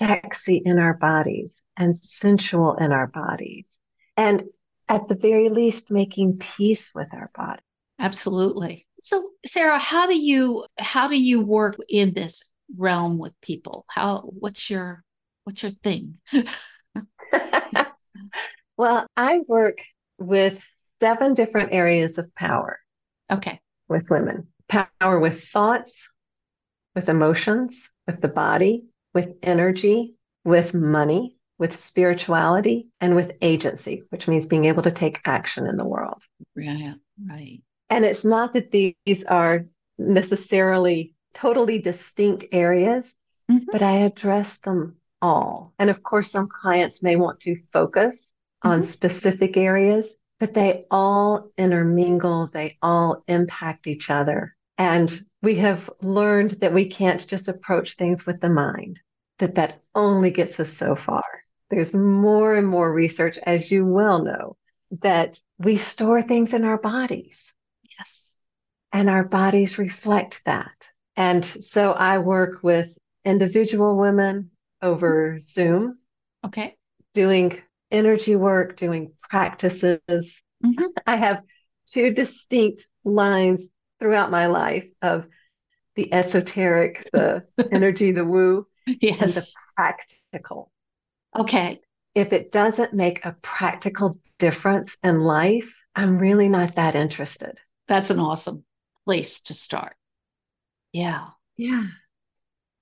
sexy 0.00 0.62
in 0.64 0.78
our 0.78 0.94
bodies 0.94 1.62
and 1.76 1.96
sensual 1.96 2.76
in 2.76 2.92
our 2.92 3.06
bodies. 3.06 3.78
And 4.16 4.44
at 4.88 5.08
the 5.08 5.14
very 5.14 5.48
least, 5.48 5.90
making 5.90 6.38
peace 6.38 6.92
with 6.94 7.08
our 7.12 7.30
body. 7.34 7.60
Absolutely. 7.98 8.86
So, 9.00 9.30
Sara, 9.44 9.78
how 9.78 10.06
do 10.06 10.18
you 10.18 10.64
how 10.78 11.08
do 11.08 11.18
you 11.18 11.40
work 11.40 11.76
in 11.88 12.12
this 12.14 12.42
realm 12.76 13.18
with 13.18 13.32
people? 13.40 13.84
How 13.88 14.20
what's 14.20 14.70
your 14.70 15.02
what's 15.44 15.62
your 15.62 15.72
thing? 15.72 16.18
well, 18.76 19.06
I 19.16 19.40
work 19.48 19.78
with 20.18 20.62
seven 21.00 21.34
different 21.34 21.72
areas 21.72 22.18
of 22.18 22.34
power. 22.34 22.80
Okay. 23.30 23.60
With 23.88 24.08
women. 24.10 24.48
Power 24.68 25.20
with 25.20 25.44
thoughts, 25.44 26.08
with 26.94 27.08
emotions, 27.08 27.88
with 28.06 28.20
the 28.20 28.28
body, 28.28 28.86
with 29.16 29.34
energy, 29.42 30.14
with 30.44 30.74
money, 30.74 31.38
with 31.56 31.74
spirituality, 31.74 32.88
and 33.00 33.16
with 33.16 33.32
agency, 33.40 34.02
which 34.10 34.28
means 34.28 34.44
being 34.44 34.66
able 34.66 34.82
to 34.82 34.90
take 34.90 35.22
action 35.24 35.66
in 35.66 35.78
the 35.78 35.86
world. 35.86 36.22
Yeah, 36.54 36.92
right. 37.26 37.62
And 37.88 38.04
it's 38.04 38.26
not 38.26 38.52
that 38.52 38.70
these 38.70 39.24
are 39.24 39.64
necessarily 39.96 41.14
totally 41.32 41.78
distinct 41.78 42.44
areas, 42.52 43.14
mm-hmm. 43.50 43.64
but 43.72 43.80
I 43.80 43.92
address 44.00 44.58
them 44.58 44.96
all. 45.22 45.72
And 45.78 45.88
of 45.88 46.02
course, 46.02 46.30
some 46.30 46.48
clients 46.48 47.02
may 47.02 47.16
want 47.16 47.40
to 47.40 47.56
focus 47.72 48.34
mm-hmm. 48.66 48.72
on 48.72 48.82
specific 48.82 49.56
areas, 49.56 50.14
but 50.38 50.52
they 50.52 50.84
all 50.90 51.48
intermingle, 51.56 52.48
they 52.48 52.76
all 52.82 53.24
impact 53.28 53.86
each 53.86 54.10
other. 54.10 54.54
And 54.76 55.10
we 55.46 55.54
have 55.54 55.88
learned 56.02 56.50
that 56.60 56.72
we 56.72 56.84
can't 56.84 57.24
just 57.28 57.46
approach 57.46 57.94
things 57.94 58.26
with 58.26 58.40
the 58.40 58.48
mind 58.48 59.00
that 59.38 59.54
that 59.54 59.80
only 59.94 60.32
gets 60.32 60.58
us 60.58 60.72
so 60.72 60.96
far. 60.96 61.22
There's 61.70 61.94
more 61.94 62.56
and 62.56 62.66
more 62.66 62.92
research, 62.92 63.38
as 63.44 63.70
you 63.70 63.86
well 63.86 64.24
know, 64.24 64.56
that 65.02 65.38
we 65.58 65.76
store 65.76 66.20
things 66.20 66.52
in 66.52 66.64
our 66.64 66.78
bodies. 66.78 67.54
Yes. 67.96 68.44
And 68.92 69.08
our 69.08 69.22
bodies 69.22 69.78
reflect 69.78 70.44
that. 70.46 70.88
And 71.14 71.44
so 71.44 71.92
I 71.92 72.18
work 72.18 72.64
with 72.64 72.98
individual 73.24 73.96
women 73.96 74.50
over 74.82 75.38
Zoom. 75.38 75.96
Okay. 76.44 76.74
Doing 77.14 77.56
energy 77.92 78.34
work, 78.34 78.74
doing 78.74 79.12
practices. 79.30 80.00
Mm-hmm. 80.10 80.86
I 81.06 81.14
have 81.14 81.44
two 81.86 82.10
distinct 82.10 82.84
lines 83.04 83.68
throughout 84.00 84.30
my 84.30 84.46
life 84.46 84.86
of 85.02 85.26
the 85.94 86.12
esoteric, 86.12 87.08
the 87.12 87.44
energy, 87.72 88.12
the 88.12 88.24
woo, 88.24 88.66
yes. 88.86 89.20
and 89.20 89.32
the 89.32 89.46
practical. 89.74 90.70
Okay. 91.36 91.80
If 92.14 92.32
it 92.32 92.50
doesn't 92.50 92.94
make 92.94 93.24
a 93.24 93.36
practical 93.42 94.18
difference 94.38 94.96
in 95.02 95.20
life, 95.20 95.82
I'm 95.94 96.18
really 96.18 96.48
not 96.48 96.76
that 96.76 96.94
interested. 96.94 97.58
That's 97.88 98.10
an 98.10 98.20
awesome 98.20 98.64
place 99.04 99.40
to 99.42 99.54
start. 99.54 99.96
Yeah. 100.92 101.28
Yeah. 101.56 101.84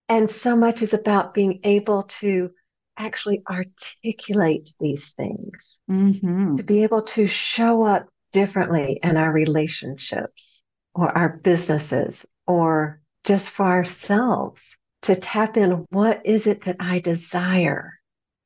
And 0.08 0.30
so 0.30 0.54
much 0.54 0.82
is 0.82 0.94
about 0.94 1.34
being 1.34 1.60
able 1.64 2.04
to 2.20 2.50
actually 2.96 3.42
articulate 3.50 4.70
these 4.78 5.14
things, 5.14 5.80
mm-hmm. 5.90 6.56
to 6.56 6.62
be 6.62 6.84
able 6.84 7.02
to 7.02 7.26
show 7.26 7.84
up 7.84 8.08
differently 8.32 9.00
in 9.02 9.16
our 9.16 9.32
relationships 9.32 10.63
or 10.94 11.16
our 11.16 11.28
businesses 11.28 12.24
or 12.46 13.00
just 13.24 13.50
for 13.50 13.66
ourselves, 13.66 14.76
to 15.02 15.14
tap 15.14 15.56
in 15.56 15.84
what 15.90 16.24
is 16.24 16.46
it 16.46 16.62
that 16.62 16.76
I 16.80 16.98
desire 16.98 17.94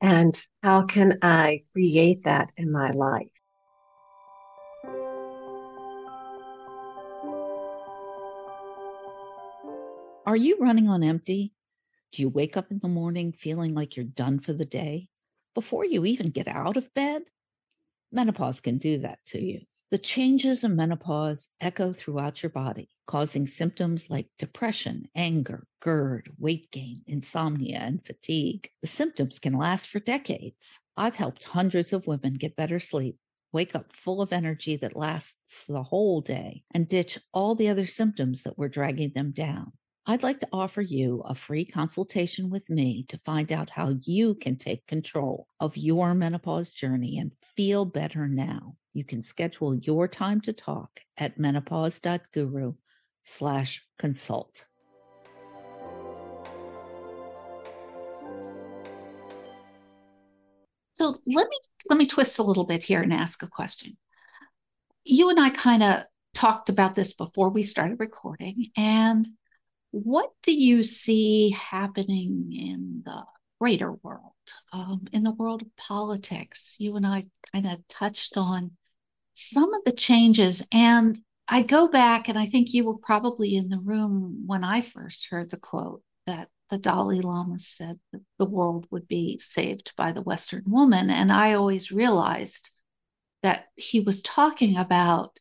and 0.01 0.41
how 0.63 0.83
can 0.83 1.19
I 1.21 1.63
create 1.73 2.23
that 2.23 2.51
in 2.57 2.71
my 2.71 2.91
life? 2.91 3.27
Are 10.25 10.35
you 10.35 10.57
running 10.59 10.87
on 10.87 11.01
empty? 11.01 11.53
Do 12.11 12.21
you 12.21 12.29
wake 12.29 12.55
up 12.55 12.71
in 12.71 12.79
the 12.79 12.87
morning 12.87 13.31
feeling 13.31 13.73
like 13.73 13.95
you're 13.95 14.05
done 14.05 14.39
for 14.39 14.53
the 14.53 14.65
day 14.65 15.07
before 15.55 15.85
you 15.85 16.05
even 16.05 16.29
get 16.29 16.47
out 16.47 16.77
of 16.77 16.93
bed? 16.93 17.23
Menopause 18.11 18.61
can 18.61 18.77
do 18.77 18.99
that 18.99 19.19
to 19.27 19.43
you. 19.43 19.61
The 19.91 19.97
changes 19.97 20.63
in 20.63 20.75
menopause 20.75 21.47
echo 21.59 21.93
throughout 21.93 22.43
your 22.43 22.51
body, 22.51 22.89
causing 23.07 23.47
symptoms 23.47 24.07
like 24.07 24.27
depression, 24.37 25.09
anger, 25.15 25.65
GERD, 25.79 26.29
weight 26.37 26.71
gain, 26.71 27.01
insomnia, 27.07 27.79
and 27.79 28.05
fatigue. 28.05 28.69
The 28.83 28.87
symptoms 28.87 29.39
can 29.39 29.53
last 29.53 29.87
for 29.87 29.99
decades. 29.99 30.77
I've 30.95 31.15
helped 31.15 31.43
hundreds 31.43 31.91
of 31.91 32.05
women 32.05 32.35
get 32.35 32.55
better 32.55 32.79
sleep, 32.79 33.17
wake 33.51 33.73
up 33.73 33.91
full 33.91 34.21
of 34.21 34.31
energy 34.31 34.75
that 34.75 34.95
lasts 34.95 35.65
the 35.67 35.81
whole 35.81 36.21
day, 36.21 36.61
and 36.71 36.87
ditch 36.87 37.17
all 37.33 37.55
the 37.55 37.69
other 37.69 37.87
symptoms 37.87 38.43
that 38.43 38.59
were 38.59 38.69
dragging 38.69 39.13
them 39.15 39.31
down. 39.31 39.71
I'd 40.05 40.21
like 40.21 40.39
to 40.41 40.49
offer 40.53 40.81
you 40.81 41.23
a 41.25 41.33
free 41.33 41.65
consultation 41.65 42.51
with 42.51 42.69
me 42.69 43.05
to 43.09 43.19
find 43.25 43.51
out 43.51 43.71
how 43.71 43.95
you 44.03 44.35
can 44.35 44.55
take 44.55 44.85
control 44.85 45.47
of 45.59 45.77
your 45.77 46.13
menopause 46.13 46.69
journey 46.69 47.17
and 47.17 47.31
feel 47.55 47.85
better 47.85 48.27
now. 48.27 48.75
You 48.93 49.03
can 49.03 49.21
schedule 49.21 49.75
your 49.75 50.07
time 50.07 50.41
to 50.41 50.53
talk 50.53 51.01
at 51.17 51.37
menopause.guru 51.37 52.73
slash 53.23 53.83
consult. 53.97 54.65
So 60.95 61.15
let 61.25 61.47
me 61.47 61.57
let 61.89 61.97
me 61.97 62.07
twist 62.07 62.39
a 62.39 62.43
little 62.43 62.65
bit 62.65 62.83
here 62.83 63.01
and 63.01 63.13
ask 63.13 63.41
a 63.41 63.47
question. 63.47 63.95
You 65.05 65.29
and 65.29 65.39
I 65.39 65.49
kind 65.49 65.81
of 65.81 66.03
talked 66.33 66.69
about 66.69 66.93
this 66.93 67.13
before 67.13 67.49
we 67.49 67.63
started 67.63 67.99
recording, 67.99 68.71
and 68.75 69.25
what 69.91 70.31
do 70.43 70.53
you 70.53 70.83
see 70.83 71.51
happening 71.51 72.51
in 72.51 73.01
the 73.05 73.23
greater 73.61 73.93
world, 73.93 74.33
um, 74.73 75.05
in 75.11 75.23
the 75.23 75.31
world 75.31 75.61
of 75.61 75.75
politics? 75.75 76.75
You 76.79 76.95
and 76.95 77.05
I 77.05 77.25
kind 77.53 77.67
of 77.67 77.87
touched 77.87 78.37
on 78.37 78.71
some 79.33 79.73
of 79.73 79.81
the 79.85 79.91
changes. 79.91 80.63
And 80.71 81.19
I 81.47 81.61
go 81.61 81.87
back, 81.87 82.29
and 82.29 82.37
I 82.37 82.45
think 82.45 82.73
you 82.73 82.85
were 82.85 82.97
probably 82.97 83.55
in 83.55 83.69
the 83.69 83.79
room 83.79 84.43
when 84.45 84.63
I 84.63 84.81
first 84.81 85.27
heard 85.29 85.49
the 85.49 85.57
quote 85.57 86.03
that 86.25 86.49
the 86.69 86.77
Dalai 86.77 87.21
Lama 87.21 87.57
said 87.57 87.99
that 88.11 88.21
the 88.37 88.45
world 88.45 88.85
would 88.91 89.07
be 89.07 89.39
saved 89.39 89.93
by 89.97 90.11
the 90.11 90.21
Western 90.21 90.63
woman. 90.67 91.09
And 91.09 91.31
I 91.31 91.53
always 91.53 91.91
realized 91.91 92.69
that 93.41 93.67
he 93.75 93.99
was 93.99 94.21
talking 94.21 94.77
about 94.77 95.39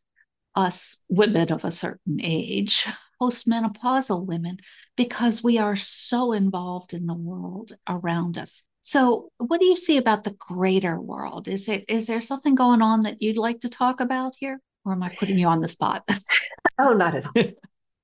us 0.54 0.98
women 1.08 1.52
of 1.52 1.64
a 1.64 1.70
certain 1.70 2.18
age 2.22 2.86
postmenopausal 3.20 4.24
women 4.24 4.58
because 4.96 5.42
we 5.42 5.58
are 5.58 5.76
so 5.76 6.32
involved 6.32 6.94
in 6.94 7.06
the 7.06 7.14
world 7.14 7.72
around 7.88 8.38
us. 8.38 8.62
So, 8.88 9.30
what 9.36 9.60
do 9.60 9.66
you 9.66 9.76
see 9.76 9.98
about 9.98 10.24
the 10.24 10.30
greater 10.30 10.98
world? 10.98 11.46
Is 11.46 11.68
it 11.68 11.84
is 11.88 12.06
there 12.06 12.22
something 12.22 12.54
going 12.54 12.80
on 12.80 13.02
that 13.02 13.20
you'd 13.20 13.36
like 13.36 13.60
to 13.60 13.68
talk 13.68 14.00
about 14.00 14.32
here, 14.38 14.62
or 14.82 14.92
am 14.92 15.02
I 15.02 15.14
putting 15.14 15.38
you 15.38 15.46
on 15.46 15.60
the 15.60 15.68
spot? 15.68 16.08
oh, 16.78 16.94
not 16.94 17.14
at 17.14 17.26
all. 17.26 17.32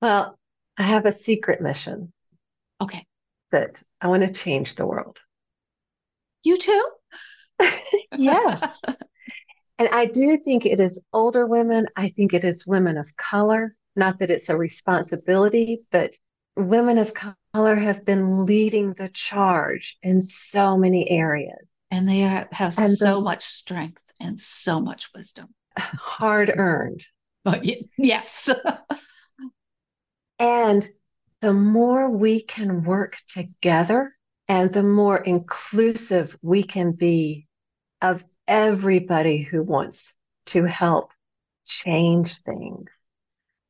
well, 0.03 0.38
I 0.77 0.83
have 0.83 1.07
a 1.07 1.16
secret 1.16 1.62
mission. 1.62 2.12
Okay. 2.83 3.07
That 3.51 3.83
I 3.99 4.09
want 4.09 4.27
to 4.27 4.31
change 4.31 4.75
the 4.75 4.85
world. 4.85 5.20
You 6.42 6.59
too? 6.59 6.88
yes. 8.18 8.83
and 9.79 9.88
I 9.88 10.05
do 10.05 10.37
think 10.37 10.66
it 10.66 10.81
is 10.81 11.01
older 11.14 11.47
women. 11.47 11.87
I 11.97 12.11
think 12.11 12.35
it 12.35 12.44
is 12.44 12.66
women 12.66 12.99
of 12.99 13.16
color. 13.16 13.75
Not 13.97 14.18
that 14.18 14.31
it's 14.31 14.51
a 14.51 14.57
responsibility, 14.59 15.81
but 15.90 16.12
women 16.57 16.99
of 16.99 17.14
color 17.14 17.37
have 17.55 18.05
been 18.05 18.45
leading 18.45 18.95
the 18.95 19.09
charge 19.09 19.97
in 20.03 20.21
so 20.21 20.77
many 20.77 21.09
areas. 21.09 21.67
And 21.90 22.09
they 22.09 22.19
have 22.19 22.49
and 22.79 22.97
so 22.97 23.17
the, 23.17 23.21
much 23.21 23.45
strength 23.45 24.12
and 24.21 24.40
so 24.40 24.81
much 24.81 25.11
wisdom. 25.14 25.49
Hard 25.79 26.53
earned. 26.55 27.05
But 27.45 27.69
yes. 27.99 28.49
and 30.38 30.88
the 31.43 31.53
more 31.53 32.09
we 32.09 32.40
can 32.40 32.85
work 32.85 33.19
together 33.29 34.17
and 34.49 34.73
the 34.73 34.83
more 34.83 35.19
inclusive 35.19 36.38
we 36.40 36.62
can 36.62 36.93
be 36.93 37.47
of 38.01 38.25
everybody 38.49 39.43
who 39.43 39.62
wants 39.62 40.17
to 40.47 40.64
help 40.64 41.11
change 41.67 42.38
things 42.38 42.90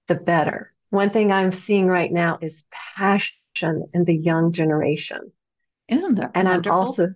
the 0.07 0.15
better. 0.15 0.73
One 0.91 1.11
thing 1.11 1.33
I'm 1.33 1.51
seeing 1.51 1.89
right 1.89 2.13
now 2.13 2.39
is 2.41 2.65
passion 2.97 3.35
in 3.63 4.05
the 4.05 4.17
young 4.17 4.53
generation. 4.53 5.33
Isn't 5.89 6.17
that 6.17 6.33
and 6.35 6.49
wonderful? 6.49 6.73
I'm 6.73 6.87
also, 6.87 7.09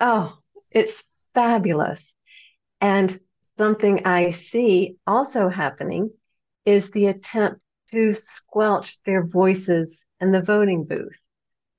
oh, 0.00 0.38
it's 0.70 1.02
fabulous. 1.34 2.14
And 2.80 3.18
something 3.56 4.06
I 4.06 4.30
see 4.30 4.96
also 5.06 5.48
happening 5.48 6.10
is 6.64 6.90
the 6.90 7.06
attempt 7.06 7.62
to 7.92 8.12
squelch 8.12 9.00
their 9.04 9.24
voices 9.24 10.04
in 10.20 10.32
the 10.32 10.42
voting 10.42 10.84
booth, 10.84 11.20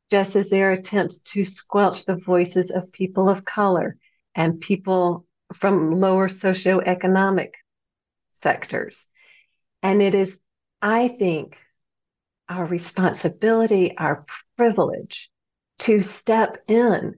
just 0.10 0.36
as 0.36 0.50
their 0.50 0.72
attempts 0.72 1.20
to 1.20 1.44
squelch 1.44 2.06
the 2.06 2.16
voices 2.16 2.72
of 2.72 2.92
people 2.92 3.30
of 3.30 3.44
color 3.44 3.98
and 4.34 4.62
people 4.62 5.26
from 5.54 5.92
lower 5.92 6.30
socioeconomic 6.30 7.52
sectors. 8.42 9.08
And 9.84 10.02
it 10.02 10.16
is, 10.16 10.40
I 10.82 11.08
think, 11.08 11.58
our 12.50 12.66
responsibility, 12.66 13.98
our 13.98 14.26
privilege 14.56 15.30
to 15.80 16.02
step 16.02 16.58
in 16.68 17.16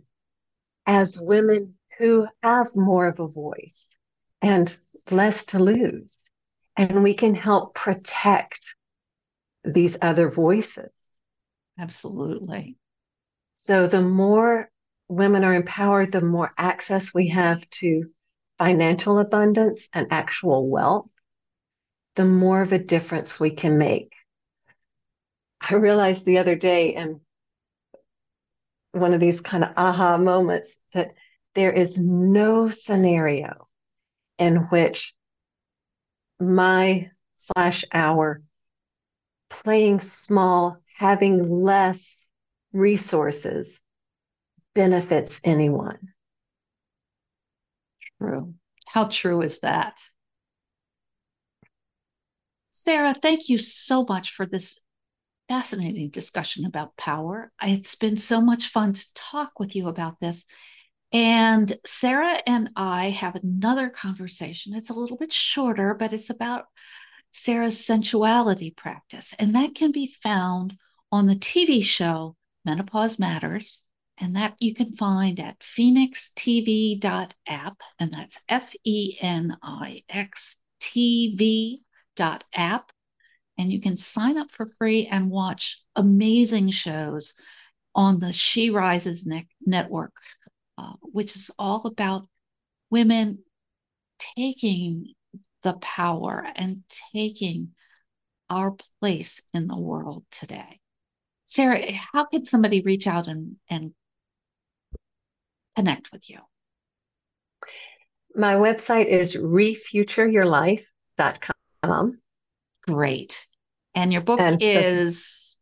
as 0.86 1.20
women 1.20 1.76
who 1.98 2.28
have 2.44 2.68
more 2.76 3.08
of 3.08 3.20
a 3.20 3.28
voice 3.28 3.98
and 4.42 4.78
less 5.12 5.46
to 5.46 5.60
lose. 5.60 6.18
And 6.78 7.04
we 7.04 7.14
can 7.14 7.36
help 7.36 7.76
protect 7.76 8.76
these 9.64 9.98
other 10.02 10.30
voices. 10.30 10.90
Absolutely. 11.78 12.78
So 13.58 13.88
the 13.88 14.02
more 14.02 14.70
women 15.08 15.44
are 15.44 15.54
empowered, 15.54 16.12
the 16.12 16.22
more 16.22 16.54
access 16.58 17.14
we 17.14 17.30
have 17.30 17.70
to 17.70 18.06
financial 18.58 19.20
abundance 19.20 19.90
and 19.94 20.08
actual 20.12 20.70
wealth 20.70 21.12
the 22.20 22.26
more 22.26 22.62
of 22.62 22.74
a 22.74 22.80
difference 22.80 23.40
we 23.40 23.50
can 23.50 23.78
make. 23.78 24.14
I 25.62 25.76
realized 25.76 26.26
the 26.26 26.38
other 26.38 26.56
day 26.56 26.96
in 26.96 27.22
one 28.92 29.14
of 29.14 29.20
these 29.20 29.42
kind 29.42 29.64
of 29.64 29.72
aha 29.78 30.18
moments 30.18 30.78
that 30.94 31.12
there 31.56 31.72
is 31.72 32.00
no 32.00 32.70
scenario 32.70 33.68
in 34.38 34.58
which 34.70 35.14
my 36.40 37.12
slash 37.38 37.84
our 37.94 38.42
playing 39.50 40.00
small, 40.00 40.78
having 40.98 41.50
less 41.50 42.28
resources 42.72 43.80
benefits 44.74 45.42
anyone. 45.44 46.14
True. 48.18 48.54
How 48.86 49.06
true 49.06 49.42
is 49.42 49.60
that? 49.60 50.00
Sara, 52.70 53.14
thank 53.14 53.50
you 53.50 53.58
so 53.58 54.06
much 54.08 54.32
for 54.32 54.46
this 54.46 54.80
fascinating 55.50 56.10
discussion 56.12 56.66
about 56.66 56.96
power. 56.96 57.52
It's 57.62 57.96
been 57.96 58.16
so 58.18 58.40
much 58.40 58.70
fun 58.70 58.94
to 58.94 59.14
talk 59.16 59.60
with 59.60 59.76
you 59.76 59.90
about 59.90 60.22
this. 60.22 60.46
And 61.12 61.76
Sara 61.86 62.40
and 62.46 62.70
I 62.76 63.10
have 63.10 63.36
another 63.36 63.90
conversation. 63.90 64.76
It's 64.76 64.92
a 64.92 64.94
little 64.94 65.18
bit 65.18 65.34
shorter, 65.34 65.96
but 65.96 66.14
it's 66.14 66.30
about 66.30 66.66
Sara's 67.32 67.84
sensuality 67.84 68.70
practice. 68.70 69.34
And 69.40 69.56
that 69.56 69.74
can 69.74 69.92
be 69.92 70.16
found 70.22 70.78
on 71.12 71.26
the 71.26 71.36
TV 71.36 71.84
show 71.84 72.36
Menopause 72.64 73.18
Matters. 73.18 73.82
And 74.22 74.36
that 74.36 74.56
you 74.60 74.76
can 74.76 74.94
find 74.94 75.40
at 75.40 75.60
fenixtv.app. 75.62 77.02
And 78.00 78.14
that's 78.14 78.38
F 78.50 78.76
E 78.84 79.18
N 79.22 79.58
I 79.64 80.04
X 80.10 80.58
T 80.80 81.36
V 81.38 81.82
dot 82.16 82.44
app. 82.54 82.92
And 83.60 83.72
you 83.72 83.80
can 83.82 83.98
sign 83.98 84.38
up 84.38 84.50
for 84.52 84.68
free 84.78 85.06
and 85.06 85.30
watch 85.30 85.84
amazing 85.96 86.70
shows 86.70 87.34
on 87.94 88.20
the 88.20 88.32
She 88.32 88.70
Rises 88.70 89.26
ne- 89.26 89.50
network, 89.66 90.14
uh, 90.78 90.94
which 91.02 91.36
is 91.36 91.52
all 91.60 91.86
about 91.86 92.30
women 92.90 93.40
taking 94.18 95.14
the 95.64 95.74
power 95.74 96.48
and 96.56 96.84
taking 97.14 97.72
our 98.50 98.78
place 99.02 99.42
in 99.54 99.68
the 99.68 99.78
world 99.78 100.24
today. 100.32 100.80
Sara, 101.44 101.84
how 102.14 102.24
could 102.26 102.48
somebody 102.48 102.80
reach 102.80 103.08
out 103.08 103.28
and, 103.28 103.58
and 103.70 103.92
connect 105.76 106.14
with 106.14 106.30
you? 106.30 106.40
My 108.34 108.54
website 108.54 109.08
is 109.08 109.36
refutureyourlife.com. 109.36 112.20
Great. 112.94 113.48
And 113.96 114.12
your 114.12 114.22
book 114.22 114.40
and 114.40 114.58
is 114.62 115.58